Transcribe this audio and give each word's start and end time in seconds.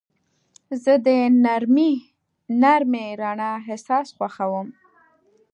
زه 0.83 0.93
د 1.05 1.07
نرمې 2.61 3.05
رڼا 3.21 3.49
احساس 3.67 4.07
خوښوم. 4.15 4.67